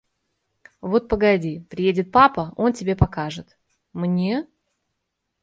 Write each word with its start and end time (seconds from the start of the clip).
Вот 0.81 1.07
погоди, 1.09 1.59
приедет 1.69 2.11
папа, 2.11 2.53
он 2.57 2.73
тебе 2.73 2.95
покажет!– 2.95 3.55
Мне? 3.93 4.47